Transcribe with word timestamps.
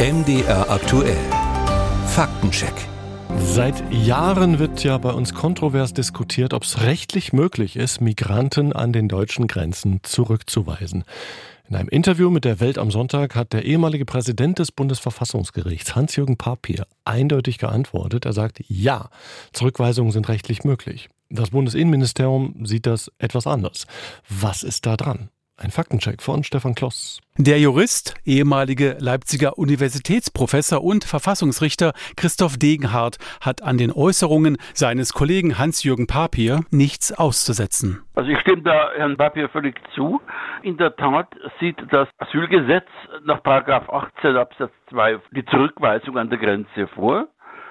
MDR 0.00 0.70
aktuell. 0.70 1.16
Faktencheck. 2.06 2.72
Seit 3.36 3.82
Jahren 3.92 4.60
wird 4.60 4.84
ja 4.84 4.96
bei 4.96 5.10
uns 5.10 5.34
kontrovers 5.34 5.92
diskutiert, 5.92 6.54
ob 6.54 6.62
es 6.62 6.82
rechtlich 6.82 7.32
möglich 7.32 7.74
ist, 7.74 8.00
Migranten 8.00 8.72
an 8.72 8.92
den 8.92 9.08
deutschen 9.08 9.48
Grenzen 9.48 9.98
zurückzuweisen. 10.04 11.02
In 11.68 11.74
einem 11.74 11.88
Interview 11.88 12.30
mit 12.30 12.44
der 12.44 12.60
Welt 12.60 12.78
am 12.78 12.92
Sonntag 12.92 13.34
hat 13.34 13.52
der 13.52 13.64
ehemalige 13.64 14.04
Präsident 14.04 14.60
des 14.60 14.70
Bundesverfassungsgerichts, 14.70 15.96
Hans-Jürgen 15.96 16.36
Papier, 16.36 16.86
eindeutig 17.04 17.58
geantwortet. 17.58 18.24
Er 18.24 18.32
sagt, 18.32 18.60
ja, 18.68 19.10
Zurückweisungen 19.52 20.12
sind 20.12 20.28
rechtlich 20.28 20.62
möglich. 20.62 21.08
Das 21.28 21.50
Bundesinnenministerium 21.50 22.64
sieht 22.64 22.86
das 22.86 23.10
etwas 23.18 23.48
anders. 23.48 23.88
Was 24.28 24.62
ist 24.62 24.86
da 24.86 24.96
dran? 24.96 25.30
Ein 25.60 25.70
Faktencheck 25.70 26.22
von 26.22 26.44
Stefan 26.44 26.76
Kloss. 26.76 27.20
Der 27.36 27.58
Jurist, 27.58 28.14
ehemalige 28.24 28.96
Leipziger 29.00 29.58
Universitätsprofessor 29.58 30.84
und 30.84 31.02
Verfassungsrichter 31.02 31.94
Christoph 32.16 32.58
Degenhardt 32.58 33.18
hat 33.40 33.62
an 33.62 33.76
den 33.76 33.90
Äußerungen 33.90 34.58
seines 34.72 35.12
Kollegen 35.12 35.58
Hans-Jürgen 35.58 36.06
Papier 36.06 36.60
nichts 36.70 37.12
auszusetzen. 37.12 38.00
Also 38.14 38.30
ich 38.30 38.38
stimme 38.38 38.62
da 38.62 38.92
Herrn 38.96 39.16
Papier 39.16 39.48
völlig 39.48 39.74
zu. 39.96 40.20
In 40.62 40.76
der 40.76 40.94
Tat 40.94 41.26
sieht 41.58 41.76
das 41.90 42.08
Asylgesetz 42.18 42.86
nach 43.24 43.42
18 43.44 44.36
Absatz 44.36 44.70
2 44.90 45.18
die 45.32 45.44
Zurückweisung 45.46 46.18
an 46.18 46.30
der 46.30 46.38
Grenze 46.38 46.86
vor 46.94 47.26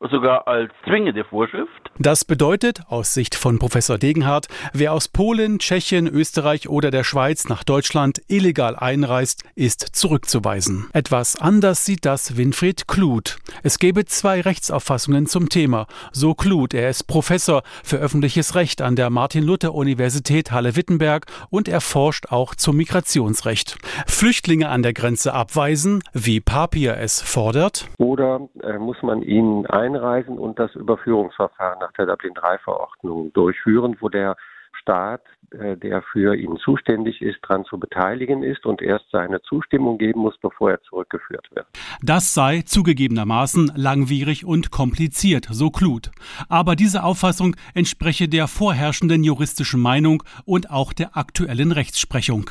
sogar 0.00 0.46
als 0.46 0.70
zwingende 0.84 1.24
Vorschrift. 1.24 1.70
Das 1.98 2.24
bedeutet, 2.24 2.82
aus 2.88 3.14
Sicht 3.14 3.34
von 3.34 3.58
Professor 3.58 3.98
Degenhardt, 3.98 4.46
wer 4.72 4.92
aus 4.92 5.08
Polen, 5.08 5.58
Tschechien, 5.58 6.06
Österreich 6.06 6.68
oder 6.68 6.92
der 6.92 7.02
Schweiz 7.02 7.48
nach 7.48 7.64
Deutschland 7.64 8.22
illegal 8.28 8.76
einreist, 8.76 9.42
ist 9.56 9.80
zurückzuweisen. 9.80 10.88
Etwas 10.92 11.34
anders 11.40 11.84
sieht 11.84 12.04
das 12.04 12.36
Winfried 12.36 12.86
Kluth. 12.86 13.38
Es 13.64 13.80
gäbe 13.80 14.04
zwei 14.04 14.40
Rechtsauffassungen 14.40 15.26
zum 15.26 15.48
Thema. 15.48 15.86
So 16.12 16.34
Kluth, 16.34 16.72
er 16.72 16.88
ist 16.88 17.04
Professor 17.04 17.62
für 17.82 17.96
öffentliches 17.96 18.54
Recht 18.54 18.80
an 18.80 18.94
der 18.94 19.10
Martin-Luther-Universität 19.10 20.52
Halle-Wittenberg 20.52 21.26
und 21.50 21.68
er 21.68 21.80
forscht 21.80 22.30
auch 22.30 22.54
zum 22.54 22.76
Migrationsrecht. 22.76 23.76
Flüchtlinge 24.06 24.68
an 24.68 24.84
der 24.84 24.92
Grenze 24.92 25.34
abweisen, 25.34 26.04
wie 26.12 26.40
Papier 26.40 26.96
es 26.98 27.20
fordert. 27.20 27.88
Oder 27.98 28.48
äh, 28.62 28.78
muss 28.78 29.02
man 29.02 29.22
ihnen 29.22 29.66
ein 29.66 29.87
einreisen 29.88 30.38
und 30.38 30.58
das 30.58 30.74
Überführungsverfahren 30.74 31.78
nach 31.80 31.92
der 31.92 32.06
Dublin-III-Verordnung 32.06 33.32
durchführen, 33.32 33.96
wo 34.00 34.08
der 34.08 34.36
Staat, 34.80 35.22
äh, 35.50 35.76
der 35.76 36.02
für 36.02 36.36
ihn 36.36 36.56
zuständig 36.58 37.20
ist, 37.22 37.38
daran 37.42 37.64
zu 37.64 37.78
beteiligen 37.78 38.42
ist 38.42 38.64
und 38.66 38.80
erst 38.82 39.06
seine 39.10 39.40
Zustimmung 39.42 39.98
geben 39.98 40.20
muss, 40.20 40.36
bevor 40.38 40.70
er 40.72 40.82
zurückgeführt 40.82 41.46
wird. 41.52 41.66
Das 42.02 42.34
sei 42.34 42.62
zugegebenermaßen 42.62 43.72
langwierig 43.74 44.44
und 44.44 44.70
kompliziert, 44.70 45.46
so 45.50 45.70
Kluth. 45.70 46.10
Aber 46.48 46.76
diese 46.76 47.02
Auffassung 47.02 47.56
entspreche 47.74 48.28
der 48.28 48.46
vorherrschenden 48.46 49.24
juristischen 49.24 49.80
Meinung 49.80 50.22
und 50.44 50.70
auch 50.70 50.92
der 50.92 51.16
aktuellen 51.16 51.72
Rechtsprechung. 51.72 52.50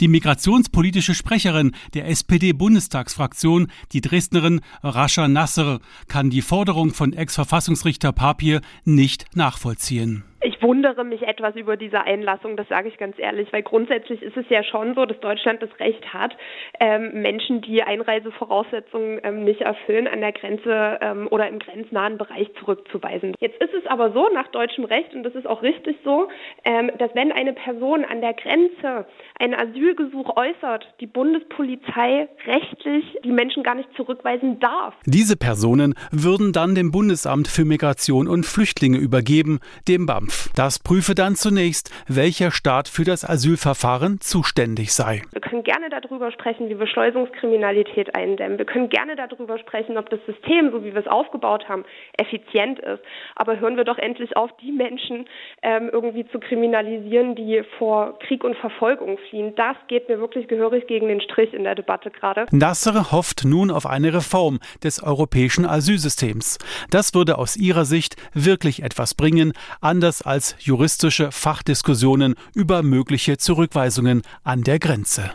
Die 0.00 0.08
migrationspolitische 0.08 1.14
Sprecherin 1.14 1.72
der 1.94 2.08
SPD-Bundestagsfraktion, 2.08 3.68
die 3.92 4.00
Dresdnerin 4.00 4.60
Rascha 4.82 5.28
Nasser, 5.28 5.80
kann 6.08 6.30
die 6.30 6.42
Forderung 6.42 6.92
von 6.94 7.12
Ex-Verfassungsrichter 7.12 8.12
Papier 8.12 8.60
nicht 8.84 9.36
nachvollziehen. 9.36 10.24
Ich 10.48 10.62
wundere 10.62 11.04
mich 11.04 11.20
etwas 11.28 11.56
über 11.56 11.76
diese 11.76 12.00
Einlassung, 12.00 12.56
das 12.56 12.66
sage 12.68 12.88
ich 12.88 12.96
ganz 12.96 13.18
ehrlich, 13.18 13.52
weil 13.52 13.62
grundsätzlich 13.62 14.22
ist 14.22 14.34
es 14.34 14.46
ja 14.48 14.64
schon 14.64 14.94
so, 14.94 15.04
dass 15.04 15.20
Deutschland 15.20 15.60
das 15.60 15.68
Recht 15.78 16.14
hat, 16.14 16.34
ähm, 16.80 17.20
Menschen, 17.20 17.60
die 17.60 17.82
Einreisevoraussetzungen 17.82 19.20
ähm, 19.24 19.44
nicht 19.44 19.60
erfüllen, 19.60 20.08
an 20.08 20.22
der 20.22 20.32
Grenze 20.32 21.00
ähm, 21.02 21.28
oder 21.30 21.48
im 21.48 21.58
grenznahen 21.58 22.16
Bereich 22.16 22.48
zurückzuweisen. 22.60 23.34
Jetzt 23.40 23.60
ist 23.62 23.74
es 23.74 23.86
aber 23.88 24.12
so, 24.12 24.30
nach 24.32 24.48
deutschem 24.48 24.84
Recht, 24.84 25.14
und 25.14 25.22
das 25.22 25.34
ist 25.34 25.46
auch 25.46 25.60
richtig 25.60 25.98
so, 26.02 26.28
ähm, 26.64 26.92
dass 26.96 27.14
wenn 27.14 27.30
eine 27.30 27.52
Person 27.52 28.06
an 28.06 28.22
der 28.22 28.32
Grenze 28.32 29.04
ein 29.38 29.52
Asylgesuch 29.52 30.34
äußert, 30.34 30.94
die 31.00 31.06
Bundespolizei 31.06 32.26
rechtlich 32.46 33.04
die 33.22 33.32
Menschen 33.32 33.62
gar 33.62 33.74
nicht 33.74 33.90
zurückweisen 33.96 34.60
darf. 34.60 34.94
Diese 35.04 35.36
Personen 35.36 35.94
würden 36.10 36.54
dann 36.54 36.74
dem 36.74 36.90
Bundesamt 36.90 37.48
für 37.48 37.66
Migration 37.66 38.28
und 38.28 38.46
Flüchtlinge 38.46 38.96
übergeben, 38.96 39.60
dem 39.86 40.06
BAM. 40.06 40.28
Das 40.54 40.78
prüfe 40.78 41.14
dann 41.14 41.34
zunächst, 41.34 41.90
welcher 42.08 42.50
Staat 42.50 42.88
für 42.88 43.04
das 43.04 43.28
Asylverfahren 43.28 44.20
zuständig 44.20 44.92
sei. 44.92 45.22
Wir 45.32 45.40
können 45.40 45.62
gerne 45.62 45.90
darüber 45.90 46.30
sprechen, 46.32 46.68
wie 46.68 46.78
wir 46.78 46.86
Schleusungskriminalität 46.86 48.14
eindämmen. 48.14 48.58
Wir 48.58 48.64
können 48.64 48.88
gerne 48.88 49.16
darüber 49.16 49.58
sprechen, 49.58 49.98
ob 49.98 50.10
das 50.10 50.20
System, 50.26 50.70
so 50.72 50.84
wie 50.84 50.94
wir 50.94 51.00
es 51.00 51.06
aufgebaut 51.06 51.68
haben, 51.68 51.84
effizient 52.16 52.78
ist. 52.78 53.02
Aber 53.36 53.58
hören 53.60 53.76
wir 53.76 53.84
doch 53.84 53.98
endlich 53.98 54.36
auf, 54.36 54.50
die 54.62 54.72
Menschen 54.72 55.26
ähm, 55.62 55.90
irgendwie 55.92 56.26
zu 56.28 56.38
kriminalisieren, 56.38 57.34
die 57.34 57.62
vor 57.78 58.18
Krieg 58.20 58.44
und 58.44 58.56
Verfolgung 58.56 59.18
fliehen. 59.28 59.54
Das 59.56 59.76
geht 59.88 60.08
mir 60.08 60.18
wirklich 60.18 60.48
gehörig 60.48 60.86
gegen 60.86 61.08
den 61.08 61.20
Strich 61.20 61.52
in 61.54 61.64
der 61.64 61.74
Debatte 61.74 62.10
gerade. 62.10 62.46
Nasser 62.50 63.12
hofft 63.12 63.44
nun 63.44 63.70
auf 63.70 63.86
eine 63.86 64.12
Reform 64.14 64.58
des 64.82 65.02
europäischen 65.02 65.66
Asylsystems. 65.66 66.58
Das 66.90 67.14
würde 67.14 67.38
aus 67.38 67.56
ihrer 67.56 67.84
Sicht 67.84 68.16
wirklich 68.34 68.82
etwas 68.82 69.14
bringen, 69.14 69.52
anders 69.80 70.17
als 70.22 70.54
juristische 70.58 71.32
Fachdiskussionen 71.32 72.34
über 72.54 72.82
mögliche 72.82 73.38
Zurückweisungen 73.38 74.22
an 74.44 74.62
der 74.62 74.78
Grenze. 74.78 75.30